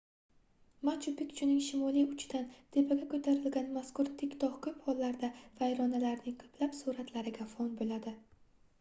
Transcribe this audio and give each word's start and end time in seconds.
machu-pikchuning 0.87 1.59
shimoliy 1.65 2.05
uchidan 2.13 2.47
tepaga 2.77 3.05
koʻtarilgan 3.13 3.69
mazkur 3.77 4.11
tik 4.23 4.35
togʻ 4.45 4.57
koʻp 4.67 4.83
hollarda 4.89 5.33
vayronalarning 5.63 6.43
koʻplab 6.45 6.77
suratlariga 6.83 7.53
fon 7.57 7.75
boʻladi 7.85 8.21